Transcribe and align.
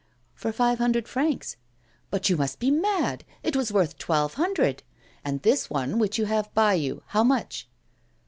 '"For 0.33 0.51
five 0.51 0.79
hundred 0.79 1.07
francs." 1.07 1.57
'"But 2.09 2.27
you 2.27 2.35
must 2.35 2.57
be 2.57 2.71
mad; 2.71 3.23
it 3.43 3.55
was 3.55 3.71
worth 3.71 3.99
twelve 3.99 4.33
hundred. 4.33 4.81
And 5.23 5.43
this 5.43 5.69
one 5.69 5.99
which 5.99 6.17
you 6.17 6.25
have 6.25 6.51
by 6.55 6.73
you 6.73 7.03
how 7.09 7.23
much?" 7.23 7.67